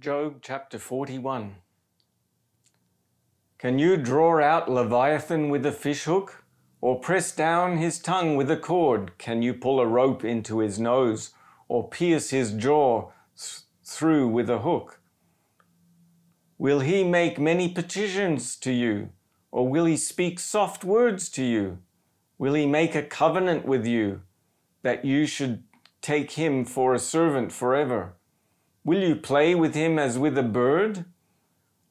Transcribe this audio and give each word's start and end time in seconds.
Job 0.00 0.36
chapter 0.40 0.78
41. 0.78 1.56
Can 3.58 3.78
you 3.78 3.98
draw 3.98 4.42
out 4.42 4.70
Leviathan 4.70 5.50
with 5.50 5.66
a 5.66 5.72
fishhook? 5.72 6.42
Or 6.80 6.98
press 6.98 7.32
down 7.36 7.76
his 7.76 7.98
tongue 7.98 8.34
with 8.34 8.50
a 8.50 8.56
cord? 8.56 9.18
Can 9.18 9.42
you 9.42 9.52
pull 9.52 9.78
a 9.78 9.86
rope 9.86 10.24
into 10.24 10.60
his 10.60 10.78
nose? 10.80 11.32
Or 11.68 11.90
pierce 11.90 12.30
his 12.30 12.52
jaw 12.54 13.10
th- 13.36 13.64
through 13.84 14.28
with 14.28 14.48
a 14.48 14.60
hook? 14.60 15.02
Will 16.56 16.80
he 16.80 17.04
make 17.04 17.38
many 17.38 17.68
petitions 17.68 18.56
to 18.56 18.72
you? 18.72 19.10
Or 19.52 19.68
will 19.68 19.84
he 19.84 19.98
speak 19.98 20.38
soft 20.38 20.82
words 20.82 21.28
to 21.32 21.44
you? 21.44 21.76
Will 22.38 22.54
he 22.54 22.64
make 22.64 22.94
a 22.94 23.02
covenant 23.02 23.66
with 23.66 23.84
you 23.84 24.22
that 24.80 25.04
you 25.04 25.26
should 25.26 25.62
take 26.00 26.30
him 26.30 26.64
for 26.64 26.94
a 26.94 26.98
servant 26.98 27.52
forever? 27.52 28.14
Will 28.82 29.02
you 29.02 29.16
play 29.16 29.54
with 29.54 29.74
him 29.74 29.98
as 29.98 30.18
with 30.18 30.38
a 30.38 30.42
bird? 30.42 31.04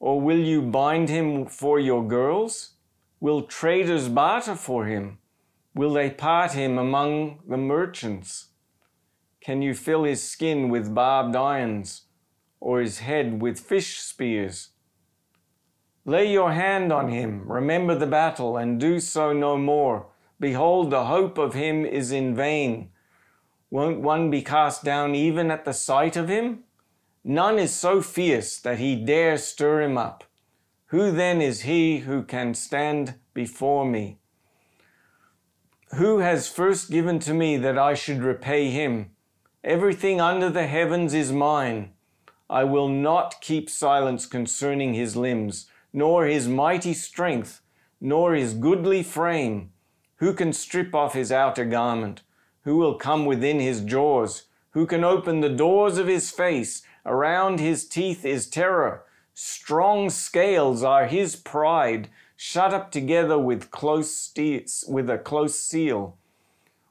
Or 0.00 0.20
will 0.20 0.38
you 0.38 0.60
bind 0.60 1.08
him 1.08 1.46
for 1.46 1.78
your 1.78 2.06
girls? 2.06 2.72
Will 3.20 3.42
traders 3.42 4.08
barter 4.08 4.56
for 4.56 4.86
him? 4.86 5.18
Will 5.74 5.92
they 5.92 6.10
part 6.10 6.52
him 6.52 6.78
among 6.78 7.40
the 7.48 7.56
merchants? 7.56 8.48
Can 9.40 9.62
you 9.62 9.74
fill 9.74 10.04
his 10.04 10.22
skin 10.22 10.68
with 10.68 10.94
barbed 10.94 11.36
irons, 11.36 12.06
or 12.60 12.80
his 12.80 12.98
head 12.98 13.40
with 13.40 13.60
fish 13.60 14.00
spears? 14.00 14.70
Lay 16.04 16.32
your 16.32 16.52
hand 16.52 16.92
on 16.92 17.08
him, 17.08 17.50
remember 17.50 17.94
the 17.94 18.06
battle, 18.06 18.56
and 18.56 18.80
do 18.80 18.98
so 18.98 19.32
no 19.32 19.56
more. 19.56 20.08
Behold, 20.40 20.90
the 20.90 21.04
hope 21.04 21.38
of 21.38 21.54
him 21.54 21.86
is 21.86 22.10
in 22.10 22.34
vain. 22.34 22.90
Won't 23.70 24.00
one 24.00 24.30
be 24.30 24.42
cast 24.42 24.82
down 24.82 25.14
even 25.14 25.50
at 25.50 25.64
the 25.64 25.72
sight 25.72 26.16
of 26.16 26.28
him? 26.28 26.64
None 27.24 27.58
is 27.58 27.74
so 27.74 28.00
fierce 28.00 28.58
that 28.58 28.78
he 28.78 28.96
dare 28.96 29.36
stir 29.36 29.82
him 29.82 29.98
up. 29.98 30.24
Who 30.86 31.12
then 31.12 31.40
is 31.40 31.62
he 31.62 31.98
who 31.98 32.22
can 32.22 32.54
stand 32.54 33.14
before 33.34 33.84
me? 33.84 34.18
Who 35.94 36.18
has 36.18 36.48
first 36.48 36.90
given 36.90 37.18
to 37.20 37.34
me 37.34 37.56
that 37.58 37.78
I 37.78 37.94
should 37.94 38.22
repay 38.22 38.70
him? 38.70 39.10
Everything 39.62 40.20
under 40.20 40.48
the 40.48 40.66
heavens 40.66 41.12
is 41.12 41.30
mine. 41.32 41.92
I 42.48 42.64
will 42.64 42.88
not 42.88 43.40
keep 43.40 43.68
silence 43.68 44.24
concerning 44.24 44.94
his 44.94 45.14
limbs, 45.14 45.66
nor 45.92 46.26
his 46.26 46.48
mighty 46.48 46.94
strength, 46.94 47.60
nor 48.00 48.34
his 48.34 48.54
goodly 48.54 49.02
frame. 49.02 49.72
Who 50.16 50.32
can 50.32 50.52
strip 50.52 50.94
off 50.94 51.14
his 51.14 51.30
outer 51.30 51.64
garment? 51.64 52.22
Who 52.62 52.76
will 52.76 52.94
come 52.94 53.26
within 53.26 53.60
his 53.60 53.82
jaws? 53.82 54.46
Who 54.70 54.86
can 54.86 55.04
open 55.04 55.40
the 55.40 55.48
doors 55.48 55.98
of 55.98 56.06
his 56.06 56.30
face? 56.30 56.82
Around 57.06 57.60
his 57.60 57.86
teeth 57.86 58.24
is 58.24 58.48
terror. 58.48 59.04
Strong 59.34 60.10
scales 60.10 60.82
are 60.82 61.06
his 61.06 61.36
pride, 61.36 62.08
shut 62.36 62.74
up 62.74 62.90
together 62.90 63.38
with 63.38 63.70
close 63.70 64.32
with 64.88 65.08
a 65.08 65.18
close 65.18 65.58
seal. 65.58 66.18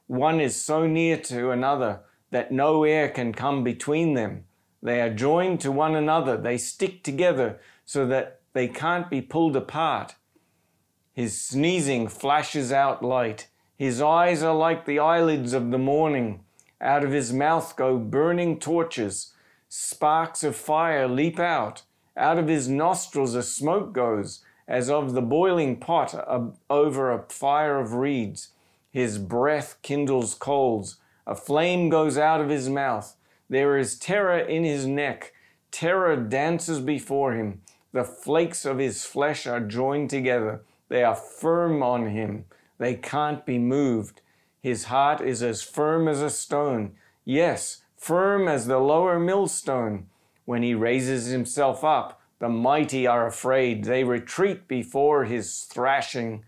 One 0.08 0.40
is 0.40 0.56
so 0.64 0.88
near 0.88 1.18
to 1.18 1.52
another 1.52 2.02
that 2.32 2.52
no 2.52 2.84
air 2.84 3.10
can 3.10 3.34
come 3.34 3.64
between 3.64 4.14
them. 4.14 4.46
They 4.82 5.02
are 5.02 5.14
joined 5.14 5.60
to 5.62 5.72
one 5.72 5.96
another. 5.96 6.38
They 6.38 6.58
stick 6.58 7.04
together 7.04 7.60
so 7.86 8.08
that 8.08 8.40
they 8.54 8.68
can't 8.68 9.10
be 9.10 9.22
pulled 9.22 9.56
apart. 9.56 10.16
His 11.14 11.40
sneezing 11.40 12.08
flashes 12.08 12.72
out 12.72 13.04
light. 13.04 13.48
His 13.78 14.02
eyes 14.02 14.42
are 14.42 14.56
like 14.56 14.86
the 14.86 15.00
eyelids 15.00 15.54
of 15.54 15.72
the 15.72 15.78
morning. 15.78 16.44
Out 16.82 17.04
of 17.04 17.12
his 17.12 17.34
mouth 17.34 17.76
go 17.76 17.98
burning 17.98 18.60
torches. 18.60 19.34
Sparks 19.72 20.44
of 20.44 20.56
fire 20.56 21.08
leap 21.08 21.40
out. 21.40 21.84
Out 22.18 22.40
of 22.40 22.48
his 22.48 22.68
nostrils 22.68 23.36
a 23.36 23.44
smoke 23.44 23.94
goes, 23.94 24.44
as 24.68 24.90
of 24.90 25.14
the 25.14 25.22
boiling 25.22 25.78
pot 25.78 26.14
over 26.70 27.12
a 27.12 27.24
fire 27.30 27.80
of 27.80 27.94
reeds. 27.94 28.50
His 28.92 29.20
breath 29.20 29.78
kindles 29.84 30.34
coals. 30.34 30.98
A 31.28 31.36
flame 31.36 31.90
goes 31.90 32.18
out 32.18 32.42
of 32.42 32.50
his 32.50 32.68
mouth. 32.68 33.16
There 33.48 33.78
is 33.78 34.00
terror 34.00 34.40
in 34.40 34.64
his 34.64 34.88
neck. 34.88 35.34
Terror 35.70 36.16
dances 36.16 36.80
before 36.80 37.34
him. 37.34 37.62
The 37.94 38.04
flakes 38.04 38.66
of 38.66 38.80
his 38.80 39.06
flesh 39.06 39.46
are 39.46 39.60
joined 39.60 40.10
together. 40.10 40.62
They 40.88 41.04
are 41.04 41.16
firm 41.16 41.84
on 41.84 42.08
him. 42.08 42.46
They 42.80 42.96
can't 42.96 43.46
be 43.46 43.60
moved. 43.60 44.22
His 44.62 44.86
heart 44.86 45.22
is 45.22 45.44
as 45.44 45.62
firm 45.62 46.08
as 46.08 46.22
a 46.22 46.30
stone. 46.32 46.94
Yes, 47.24 47.84
firm 48.00 48.48
as 48.48 48.66
the 48.66 48.80
lower 48.80 49.20
millstone. 49.20 50.08
When 50.46 50.64
he 50.64 50.74
raises 50.74 51.28
himself 51.28 51.84
up, 51.84 52.20
the 52.40 52.50
mighty 52.50 53.06
are 53.06 53.28
afraid. 53.28 53.84
They 53.84 54.04
retreat 54.04 54.68
before 54.68 55.26
his 55.26 55.62
thrashing. 55.66 56.46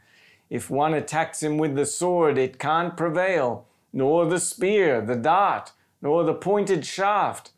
If 0.50 0.69
one 0.69 0.94
attacks 0.94 1.44
him 1.44 1.57
with 1.57 1.75
the 1.75 1.85
sword, 1.85 2.38
it 2.38 2.57
can't 2.57 2.97
prevail, 2.97 3.67
nor 3.94 4.25
the 4.25 4.40
spear, 4.40 5.01
the 5.01 5.16
dart, 5.16 5.73
nor 6.01 6.23
the 6.23 6.34
pointed 6.34 6.85
shaft. 6.85 7.51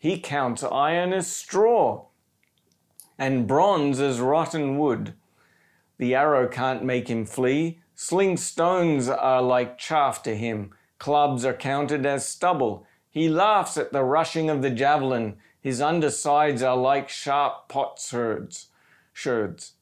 He 0.00 0.18
counts 0.18 0.64
iron 0.64 1.12
as 1.12 1.26
straw, 1.26 2.06
and 3.18 3.46
bronze 3.46 4.00
as 4.00 4.20
rotten 4.20 4.78
wood. 4.78 5.14
The 5.98 6.14
arrow 6.14 6.48
can't 6.48 6.82
make 6.82 7.08
him 7.08 7.24
flee. 7.24 7.80
Sling 7.94 8.36
stones 8.36 9.08
are 9.08 9.42
like 9.42 9.78
chaff 9.78 10.22
to 10.24 10.34
him. 10.34 10.70
Clubs 10.98 11.44
are 11.44 11.54
counted 11.54 12.04
as 12.04 12.26
stubble. 12.26 12.86
He 13.14 13.28
laughs 13.28 13.76
at 13.76 13.92
the 13.92 14.02
rushing 14.02 14.50
of 14.50 14.60
the 14.60 14.70
javelin. 14.70 15.36
His 15.60 15.80
undersides 15.80 16.64
are 16.64 16.76
like 16.76 17.08
sharp 17.08 17.68
potsherds, 17.68 18.66
sherds, 19.12 19.74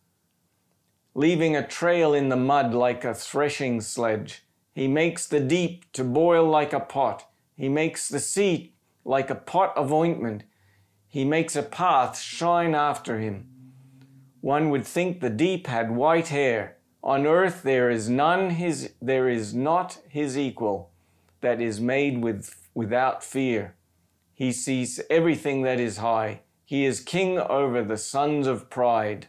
leaving 1.14 1.56
a 1.56 1.66
trail 1.66 2.12
in 2.12 2.28
the 2.28 2.36
mud 2.36 2.74
like 2.74 3.06
a 3.06 3.14
threshing 3.14 3.80
sledge. 3.80 4.44
He 4.74 4.86
makes 4.86 5.26
the 5.26 5.40
deep 5.40 5.90
to 5.92 6.04
boil 6.04 6.44
like 6.44 6.74
a 6.74 6.80
pot. 6.80 7.26
He 7.56 7.70
makes 7.70 8.06
the 8.06 8.20
sea 8.20 8.74
like 9.02 9.30
a 9.30 9.34
pot 9.34 9.74
of 9.78 9.94
ointment. 9.94 10.44
He 11.08 11.24
makes 11.24 11.56
a 11.56 11.62
path 11.62 12.20
shine 12.20 12.74
after 12.74 13.18
him. 13.18 13.48
One 14.42 14.68
would 14.68 14.86
think 14.86 15.20
the 15.20 15.30
deep 15.30 15.68
had 15.68 15.96
white 15.96 16.28
hair. 16.28 16.76
On 17.02 17.26
earth 17.26 17.62
there 17.62 17.88
is 17.88 18.10
none 18.10 18.50
his 18.50 18.92
there 19.00 19.30
is 19.30 19.54
not 19.54 20.00
his 20.06 20.36
equal 20.36 20.90
that 21.40 21.62
is 21.62 21.80
made 21.80 22.22
with 22.22 22.61
without 22.74 23.22
fear. 23.22 23.76
He 24.34 24.52
sees 24.52 25.00
everything 25.10 25.62
that 25.62 25.78
is 25.78 25.98
high. 25.98 26.40
He 26.64 26.84
is 26.84 27.00
king 27.00 27.38
over 27.38 27.82
the 27.82 27.98
sons 27.98 28.46
of 28.46 28.70
pride. 28.70 29.28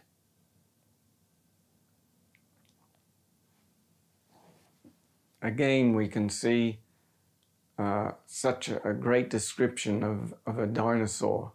Again, 5.42 5.94
we 5.94 6.08
can 6.08 6.30
see 6.30 6.80
uh, 7.78 8.12
such 8.24 8.68
a, 8.68 8.94
great 8.94 9.28
description 9.28 10.02
of, 10.02 10.32
of 10.46 10.58
a 10.58 10.66
dinosaur 10.66 11.52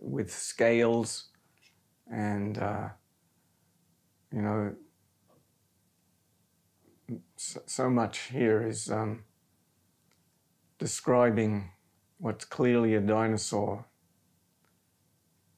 with 0.00 0.32
scales 0.32 1.28
and, 2.10 2.56
uh, 2.56 2.88
you 4.32 4.40
know, 4.40 4.74
so, 7.36 7.60
so 7.66 7.90
much 7.90 8.18
here 8.18 8.66
is 8.66 8.90
um, 8.90 9.24
describing 10.80 11.70
what's 12.18 12.44
clearly 12.44 12.94
a 12.94 13.00
dinosaur. 13.00 13.84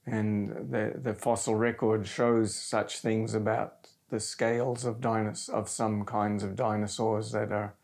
And 0.04 0.50
the, 0.70 0.94
the 1.00 1.14
fossil 1.14 1.54
record 1.54 2.06
shows 2.06 2.54
such 2.54 2.98
things 2.98 3.34
about 3.34 3.88
the 4.10 4.18
scales 4.20 4.84
of 4.84 5.00
dinos- 5.00 5.48
of 5.48 5.68
some 5.68 6.04
kinds 6.04 6.42
of 6.42 6.56
dinosaurs 6.56 7.30
that 7.32 7.52
are 7.52 7.74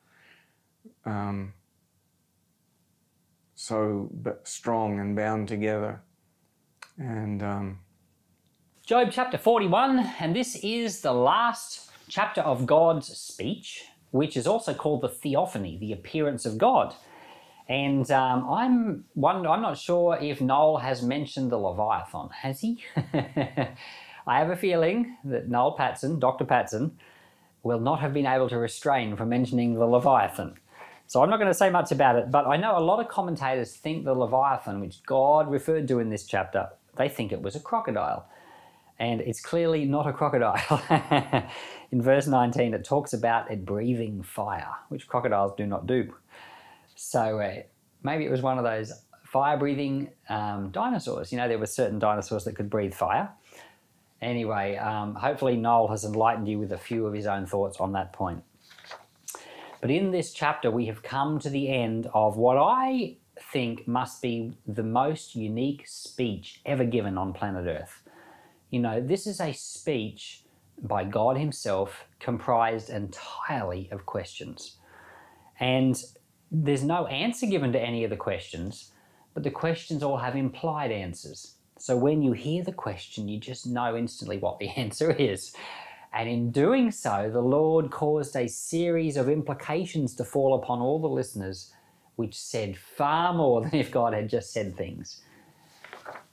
um, 1.07 1.55
so 3.55 4.11
strong 4.43 4.99
and 4.99 5.15
bound 5.15 5.49
together. 5.49 6.03
And 6.99 7.43
um, 7.43 7.79
Job 8.85 9.11
chapter 9.13 9.39
41, 9.39 10.15
and 10.19 10.35
this 10.35 10.57
is 10.57 11.01
the 11.03 11.13
last 11.13 11.91
chapter 12.09 12.41
of 12.41 12.67
God's 12.67 13.07
speech, 13.17 13.85
which 14.11 14.37
is 14.37 14.47
also 14.47 14.75
called 14.75 15.03
the 15.03 15.09
theophany, 15.09 15.79
the 15.79 15.93
appearance 15.93 16.45
of 16.45 16.59
God. 16.59 16.95
And 17.69 18.11
um, 18.11 18.49
I'm 18.49 19.05
I'm 19.23 19.43
not 19.43 19.77
sure 19.77 20.19
if 20.21 20.41
Noel 20.41 20.79
has 20.79 21.03
mentioned 21.03 21.53
the 21.53 21.59
Leviathan. 21.59 22.31
Has 22.31 22.61
he? 22.61 22.83
I 22.97 24.39
have 24.39 24.51
a 24.51 24.57
feeling 24.57 25.17
that 25.25 25.49
Noel 25.49 25.73
Patson, 25.73 26.19
Dr. 26.19 26.45
Patson, 26.45 26.97
will 27.63 27.81
not 27.81 28.01
have 28.01 28.15
been 28.15 28.27
able 28.27 28.49
to 28.49 28.59
restrain 28.59 29.17
from 29.17 29.29
mentioning 29.29 29.75
the 29.75 29.87
Leviathan. 29.87 30.55
So 31.07 31.23
I'm 31.23 31.31
not 31.31 31.39
going 31.39 31.49
to 31.49 31.55
say 31.55 31.71
much 31.71 31.91
about 31.91 32.17
it, 32.17 32.31
but 32.31 32.47
I 32.47 32.59
know 32.59 32.77
a 32.77 32.81
lot 32.81 33.01
of 33.01 33.09
commentators 33.09 33.75
think 33.75 34.05
the 34.05 34.13
Leviathan, 34.13 34.81
which 34.81 35.03
God 35.05 35.51
referred 35.51 35.89
to 35.89 35.99
in 36.01 36.11
this 36.11 36.27
chapter, 36.27 36.69
they 36.97 37.09
think 37.09 37.33
it 37.33 37.41
was 37.41 37.57
a 37.57 37.61
crocodile. 37.61 38.27
And 38.99 39.23
it's 39.23 39.41
clearly 39.41 39.87
not 39.87 40.07
a 40.07 40.13
crocodile. 40.13 40.83
in 41.93 42.03
verse 42.03 42.27
19, 42.27 42.75
it 42.75 42.85
talks 42.85 43.15
about 43.15 43.51
it 43.51 43.65
breathing 43.65 44.23
fire, 44.23 44.75
which 44.91 45.07
crocodiles 45.07 45.53
do 45.57 45.65
not 45.67 45.87
do. 45.87 46.13
So 47.01 47.39
uh, 47.39 47.63
maybe 48.03 48.25
it 48.25 48.31
was 48.31 48.43
one 48.43 48.59
of 48.59 48.65
those 48.65 48.93
fire 49.23 49.57
breathing 49.57 50.11
um, 50.29 50.71
dinosaurs. 50.71 51.31
You 51.31 51.39
know, 51.39 51.47
there 51.47 51.59
were 51.59 51.67
certain 51.67 52.01
dinosaurs 52.01 52.43
that 52.45 52.57
could 52.57 52.69
breathe 52.69 52.93
fire. 52.93 53.31
Anyway, 54.21 54.77
um, 54.77 55.15
hopefully, 55.15 55.57
Noel 55.57 55.87
has 55.87 56.05
enlightened 56.05 56.49
you 56.49 56.59
with 56.59 56.73
a 56.73 56.77
few 56.77 57.07
of 57.07 57.15
his 57.15 57.27
own 57.27 57.47
thoughts 57.47 57.79
on 57.79 57.93
that 57.93 58.13
point. 58.13 58.43
But 59.81 59.93
in 59.93 60.11
this 60.11 60.33
chapter, 60.33 60.73
we 60.73 60.87
have 60.87 61.05
come 61.05 61.39
to 61.39 61.49
the 61.49 61.73
end 61.73 62.11
of 62.15 62.37
what 62.37 62.57
I 62.57 63.19
think 63.53 63.87
must 63.87 64.21
be 64.21 64.55
the 64.67 64.83
most 64.83 65.37
unique 65.37 65.87
speech 65.87 66.61
ever 66.67 66.85
given 66.85 67.17
on 67.17 67.33
planet 67.33 67.69
Earth. 67.69 68.03
You 68.71 68.81
know, 68.81 69.01
this 69.01 69.29
is 69.29 69.41
a 69.41 69.53
speech 69.53 70.43
by 70.83 71.05
God 71.05 71.39
Himself 71.39 72.07
comprised 72.19 72.91
entirely 72.91 73.89
of 73.93 74.05
questions. 74.05 74.79
And 75.61 76.03
there's 76.51 76.85
no 76.85 77.07
answer 77.07 77.47
given 77.47 77.73
to 77.73 77.81
any 77.81 78.05
of 78.05 78.11
the 78.11 78.17
questions, 78.17 78.93
but 79.35 79.43
the 79.43 79.51
questions 79.51 80.03
all 80.03 80.19
have 80.19 80.37
implied 80.37 80.91
answers. 80.91 81.55
So 81.79 81.97
when 81.97 82.23
you 82.23 82.33
hear 82.33 82.65
the 82.65 82.73
question, 82.73 83.29
you 83.29 83.39
just 83.39 83.67
know 83.67 83.97
instantly 83.97 84.39
what 84.39 84.59
the 84.59 84.69
answer 84.77 85.13
is. 85.13 85.55
And 86.13 86.29
in 86.29 86.51
doing 86.51 86.91
so, 86.91 87.31
the 87.33 87.43
Lord 87.43 87.91
caused 87.91 88.35
a 88.35 88.49
series 88.49 89.17
of 89.17 89.29
implications 89.29 90.15
to 90.17 90.25
fall 90.25 90.55
upon 90.55 90.81
all 90.81 90.99
the 90.99 91.09
listeners, 91.09 91.73
which 92.17 92.35
said 92.35 92.77
far 92.77 93.35
more 93.35 93.61
than 93.63 93.75
if 93.75 93.91
God 93.91 94.15
had 94.15 94.29
just 94.29 94.53
said 94.53 94.77
things. 94.77 95.21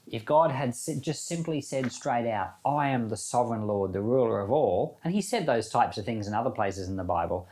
If 0.08 0.24
God 0.24 0.52
had 0.52 0.74
just 1.02 1.28
simply 1.28 1.62
said 1.62 1.92
straight 1.92 2.30
out, 2.30 2.56
I 2.64 2.90
am 2.90 3.10
the 3.10 3.18
sovereign 3.18 3.66
Lord, 3.66 3.92
the 3.92 4.02
ruler 4.02 4.40
of 4.40 4.52
all, 4.52 5.00
and 5.04 5.14
he 5.14 5.22
said 5.22 5.46
those 5.46 5.68
types 5.68 5.98
of 5.98 6.06
things 6.06 6.28
in 6.28 6.34
other 6.34 6.52
places 6.52 6.88
in 6.88 6.96
the 6.96 7.04
Bible, 7.04 7.50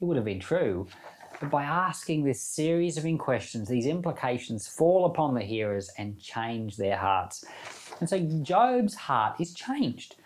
it 0.00 0.04
would 0.04 0.16
have 0.16 0.26
been 0.26 0.40
true. 0.40 0.86
But 1.40 1.50
by 1.50 1.64
asking 1.64 2.24
this 2.24 2.40
series 2.40 2.96
of 2.96 3.04
questions, 3.18 3.68
these 3.68 3.86
implications 3.86 4.66
fall 4.66 5.04
upon 5.06 5.34
the 5.34 5.42
hearers 5.42 5.90
and 5.98 6.18
change 6.18 6.76
their 6.76 6.96
hearts. 6.96 7.44
And 8.00 8.08
so 8.08 8.18
Job's 8.42 8.94
heart 8.94 9.40
is 9.40 9.52
changed 9.52 10.16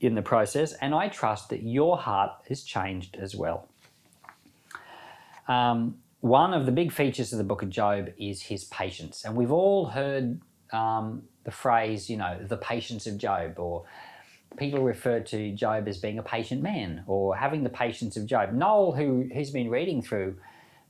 in 0.00 0.14
the 0.14 0.22
process, 0.22 0.72
and 0.74 0.94
I 0.94 1.08
trust 1.08 1.48
that 1.50 1.62
your 1.62 1.96
heart 1.96 2.32
is 2.48 2.62
changed 2.62 3.16
as 3.16 3.34
well. 3.34 3.68
Um, 5.48 5.98
one 6.20 6.54
of 6.54 6.66
the 6.66 6.72
big 6.72 6.90
features 6.90 7.32
of 7.32 7.38
the 7.38 7.44
book 7.44 7.62
of 7.62 7.70
Job 7.70 8.08
is 8.18 8.42
his 8.42 8.64
patience, 8.64 9.24
and 9.24 9.36
we've 9.36 9.52
all 9.52 9.86
heard 9.86 10.40
um, 10.72 11.22
the 11.44 11.50
phrase, 11.50 12.08
you 12.08 12.16
know, 12.16 12.38
the 12.42 12.56
patience 12.56 13.06
of 13.06 13.18
Job, 13.18 13.58
or 13.58 13.84
people 14.56 14.80
refer 14.80 15.20
to 15.20 15.52
Job 15.52 15.88
as 15.88 15.98
being 15.98 16.18
a 16.18 16.22
patient 16.22 16.62
man 16.62 17.04
or 17.06 17.36
having 17.36 17.64
the 17.64 17.70
patience 17.70 18.16
of 18.16 18.26
Job. 18.26 18.52
Noel, 18.52 18.92
who, 18.92 19.28
who's 19.32 19.50
been 19.50 19.70
reading 19.70 20.02
through 20.02 20.36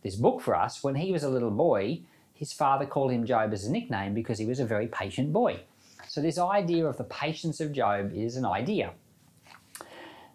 this 0.03 0.17
book 0.17 0.41
for 0.41 0.55
us, 0.55 0.83
when 0.83 0.95
he 0.95 1.13
was 1.13 1.23
a 1.23 1.31
little 1.31 1.51
boy, 1.51 2.01
his 2.35 2.53
father 2.53 2.87
called 2.87 3.13
him 3.13 3.25
Job 3.25 3.53
as 3.53 3.65
a 3.65 3.73
nickname 3.73 4.15
because 4.15 4.39
he 4.39 4.47
was 4.47 4.61
a 4.61 4.67
very 4.67 4.87
patient 4.87 5.33
boy. 5.33 5.61
So, 6.09 6.21
this 6.21 6.39
idea 6.39 6.87
of 6.87 6.99
the 6.99 7.05
patience 7.05 7.61
of 7.61 7.73
Job 7.73 8.13
is 8.15 8.37
an 8.37 8.45
idea. 8.45 8.93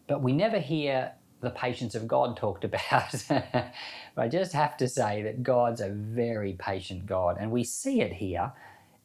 But 0.08 0.22
we 0.22 0.34
never 0.34 0.60
hear 0.60 1.12
the 1.42 1.52
patience 1.52 1.96
of 1.96 2.08
God 2.08 2.36
talked 2.36 2.64
about. 2.64 3.24
I 4.18 4.28
just 4.28 4.52
have 4.54 4.76
to 4.78 4.88
say 4.88 5.22
that 5.24 5.44
God's 5.44 5.82
a 5.82 5.90
very 5.90 6.54
patient 6.54 7.06
God, 7.06 7.38
and 7.40 7.52
we 7.52 7.64
see 7.64 8.02
it 8.02 8.14
here 8.14 8.52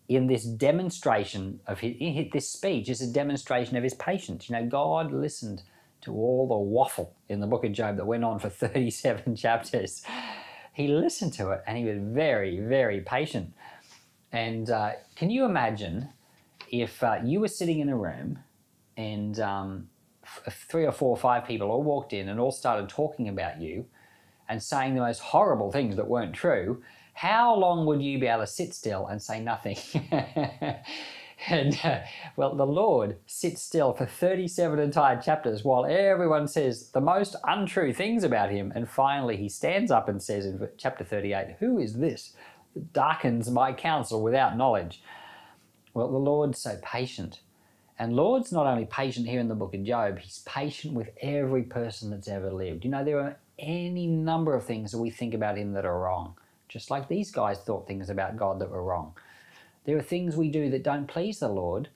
in 0.08 0.26
this 0.26 0.44
demonstration 0.44 1.60
of 1.66 1.80
his, 1.80 1.94
this 2.32 2.48
speech 2.48 2.88
is 2.88 3.00
a 3.00 3.06
demonstration 3.06 3.76
of 3.76 3.82
his 3.82 3.94
patience. 3.94 4.48
You 4.48 4.56
know, 4.56 4.66
God 4.66 5.12
listened 5.12 5.62
to 6.02 6.12
all 6.12 6.46
the 6.46 6.56
waffle 6.56 7.16
in 7.28 7.40
the 7.40 7.46
book 7.46 7.64
of 7.64 7.72
Job 7.72 7.96
that 7.96 8.06
went 8.06 8.24
on 8.24 8.38
for 8.38 8.48
37 8.50 9.36
chapters. 9.36 10.02
He 10.72 10.88
listened 10.88 11.32
to 11.34 11.50
it 11.50 11.62
and 11.66 11.78
he 11.78 11.84
was 11.84 11.98
very, 11.98 12.60
very 12.60 13.00
patient. 13.00 13.54
And 14.32 14.68
uh, 14.68 14.92
can 15.16 15.30
you 15.30 15.44
imagine 15.44 16.10
if 16.70 17.02
uh, 17.02 17.18
you 17.24 17.40
were 17.40 17.48
sitting 17.48 17.80
in 17.80 17.88
a 17.88 17.96
room 17.96 18.40
and 18.96 19.38
um, 19.40 19.88
three 20.50 20.84
or 20.84 20.92
four 20.92 21.10
or 21.10 21.16
five 21.16 21.46
people 21.46 21.70
all 21.70 21.82
walked 21.82 22.12
in 22.12 22.28
and 22.28 22.40
all 22.40 22.50
started 22.50 22.88
talking 22.88 23.28
about 23.28 23.60
you 23.60 23.86
and 24.48 24.62
saying 24.62 24.94
the 24.94 25.00
most 25.00 25.20
horrible 25.20 25.72
things 25.72 25.96
that 25.96 26.08
weren't 26.08 26.34
true? 26.34 26.82
How 27.14 27.55
long 27.55 27.87
would 27.87 28.02
you 28.02 28.19
be 28.19 28.26
able 28.26 28.43
to 28.43 28.46
sit 28.46 28.75
still 28.75 29.06
and 29.06 29.22
say 29.22 29.40
nothing? 29.40 29.76
and 31.49 31.78
uh, 31.84 32.00
well, 32.37 32.56
the 32.56 32.66
Lord 32.66 33.16
sits 33.26 33.62
still 33.62 33.93
for 33.93 34.05
37 34.05 34.81
entire 34.81 35.20
chapters 35.20 35.64
while 35.64 35.87
everyone 35.87 36.49
says 36.49 36.90
the 36.90 37.00
most 37.00 37.37
untrue 37.44 37.93
things 37.93 38.25
about 38.25 38.50
him. 38.50 38.72
And 38.75 38.88
finally, 38.88 39.37
he 39.37 39.49
stands 39.49 39.93
up 39.93 40.08
and 40.08 40.20
says 40.20 40.44
in 40.44 40.69
chapter 40.76 41.05
38, 41.05 41.56
Who 41.61 41.78
is 41.78 41.94
this 41.94 42.34
that 42.75 42.93
darkens 42.93 43.49
my 43.49 43.72
counsel 43.72 44.20
without 44.20 44.56
knowledge? 44.56 45.00
Well, 45.94 46.11
the 46.11 46.19
Lord's 46.19 46.58
so 46.58 46.78
patient. 46.82 47.40
And 47.96 48.16
Lord's 48.16 48.50
not 48.50 48.66
only 48.66 48.87
patient 48.87 49.28
here 49.28 49.38
in 49.38 49.46
the 49.46 49.55
book 49.55 49.72
of 49.72 49.84
Job, 49.84 50.19
he's 50.19 50.40
patient 50.40 50.94
with 50.94 51.11
every 51.22 51.62
person 51.62 52.11
that's 52.11 52.26
ever 52.26 52.52
lived. 52.52 52.84
You 52.84 52.90
know, 52.90 53.05
there 53.05 53.20
are 53.20 53.37
any 53.56 54.08
number 54.08 54.52
of 54.52 54.64
things 54.64 54.90
that 54.90 54.99
we 54.99 55.11
think 55.11 55.32
about 55.32 55.56
him 55.56 55.75
that 55.75 55.84
are 55.84 56.00
wrong 56.00 56.34
just 56.75 56.91
like 56.91 57.06
these 57.06 57.31
guys 57.31 57.61
thought 57.61 57.87
things 57.87 58.11
about 58.11 58.37
God 58.37 58.59
that 58.59 58.69
were 58.69 58.82
wrong. 58.82 59.17
There 59.85 59.97
are 59.97 60.03
things 60.03 60.37
we 60.37 60.50
do 60.50 60.71
that 60.71 60.82
don't 60.82 61.06
please 61.06 61.38
the 61.38 61.49
Lord, 61.49 61.88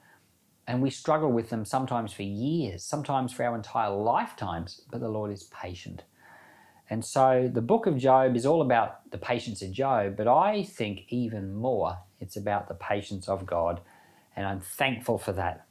and 0.69 0.81
we 0.81 0.89
struggle 0.89 1.33
with 1.33 1.51
them 1.51 1.65
sometimes 1.65 2.13
for 2.13 2.23
years, 2.23 2.85
sometimes 2.85 3.33
for 3.33 3.45
our 3.45 3.57
entire 3.57 3.91
lifetimes, 3.91 4.83
but 4.89 5.01
the 5.01 5.09
Lord 5.09 5.33
is 5.33 5.43
patient. 5.43 6.05
And 6.89 7.05
so 7.05 7.51
the 7.53 7.61
book 7.61 7.89
of 7.89 7.99
Job 7.99 8.37
is 8.37 8.47
all 8.47 8.63
about 8.63 9.11
the 9.11 9.19
patience 9.19 9.63
of 9.63 9.73
Job, 9.73 10.17
but 10.17 10.29
I 10.29 10.63
think 10.63 11.07
even 11.09 11.53
more 11.53 11.99
it's 12.21 12.37
about 12.37 12.69
the 12.69 12.75
patience 12.75 13.29
of 13.29 13.47
God, 13.47 13.81
and 14.37 14.47
I'm 14.47 14.61
thankful 14.61 15.19
for 15.19 15.33
that. 15.33 15.67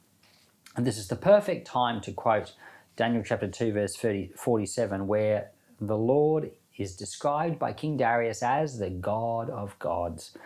And 0.76 0.86
this 0.86 0.98
is 0.98 1.08
the 1.08 1.16
perfect 1.16 1.66
time 1.66 2.02
to 2.02 2.12
quote 2.12 2.52
Daniel 2.94 3.22
chapter 3.24 3.48
2, 3.48 3.72
verse 3.72 3.96
30, 3.96 4.32
47, 4.36 5.06
where 5.06 5.52
the 5.80 5.96
Lord 5.96 6.50
is 6.78 6.96
described 6.96 7.58
by 7.58 7.72
King 7.72 7.96
Darius 7.96 8.42
as 8.42 8.78
the 8.78 8.90
God 8.90 9.50
of 9.50 9.78
gods. 9.78 10.36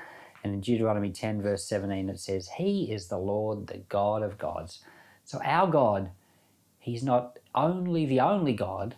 And 0.43 0.53
in 0.55 0.61
Deuteronomy 0.61 1.11
10, 1.11 1.43
verse 1.43 1.65
17, 1.65 2.09
it 2.09 2.19
says, 2.19 2.49
He 2.57 2.91
is 2.91 3.09
the 3.09 3.19
Lord, 3.19 3.67
the 3.67 3.79
God 3.89 4.23
of 4.23 4.39
gods. 4.39 4.81
So 5.25 5.41
our 5.45 5.71
God, 5.71 6.11
He's 6.79 7.03
not 7.03 7.39
only 7.55 8.07
the 8.07 8.21
only 8.21 8.55
God, 8.55 8.97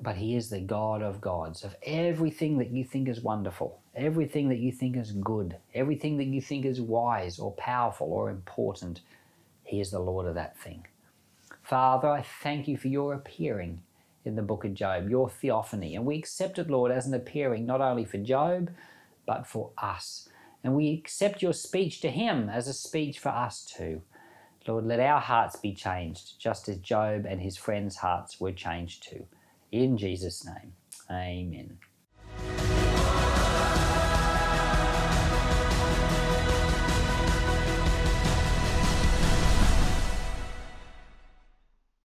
but 0.00 0.16
He 0.16 0.36
is 0.36 0.48
the 0.48 0.60
God 0.60 1.02
of 1.02 1.20
gods, 1.20 1.64
of 1.64 1.76
everything 1.82 2.58
that 2.58 2.70
you 2.70 2.84
think 2.84 3.08
is 3.08 3.20
wonderful, 3.20 3.80
everything 3.94 4.48
that 4.48 4.58
you 4.58 4.72
think 4.72 4.96
is 4.96 5.12
good, 5.12 5.56
everything 5.74 6.16
that 6.18 6.24
you 6.24 6.40
think 6.40 6.64
is 6.64 6.80
wise 6.80 7.38
or 7.38 7.52
powerful 7.52 8.12
or 8.12 8.30
important. 8.30 9.00
He 9.64 9.80
is 9.80 9.90
the 9.90 9.98
Lord 9.98 10.26
of 10.26 10.34
that 10.36 10.58
thing. 10.58 10.86
Father, 11.62 12.08
I 12.08 12.22
thank 12.22 12.68
you 12.68 12.76
for 12.76 12.88
your 12.88 13.14
appearing 13.14 13.82
in 14.26 14.36
the 14.36 14.42
book 14.42 14.64
of 14.64 14.74
Job, 14.74 15.08
your 15.08 15.30
theophany. 15.30 15.94
And 15.94 16.04
we 16.04 16.18
accept 16.18 16.58
it, 16.58 16.68
Lord, 16.68 16.90
as 16.90 17.06
an 17.06 17.14
appearing 17.14 17.64
not 17.64 17.80
only 17.80 18.04
for 18.04 18.18
Job, 18.18 18.70
but 19.26 19.46
for 19.46 19.70
us. 19.78 20.28
And 20.64 20.74
we 20.74 20.92
accept 20.92 21.42
your 21.42 21.52
speech 21.52 22.00
to 22.00 22.10
him 22.10 22.48
as 22.48 22.68
a 22.68 22.72
speech 22.72 23.18
for 23.18 23.28
us 23.28 23.64
too. 23.64 24.02
Lord, 24.66 24.84
let 24.84 24.98
our 24.98 25.20
hearts 25.20 25.56
be 25.56 25.72
changed, 25.72 26.40
just 26.40 26.68
as 26.68 26.78
Job 26.78 27.24
and 27.24 27.40
his 27.40 27.56
friends' 27.56 27.96
hearts 27.96 28.40
were 28.40 28.52
changed 28.52 29.08
too. 29.08 29.26
In 29.70 29.96
Jesus' 29.96 30.44
name, 30.44 30.72
amen. 31.08 31.78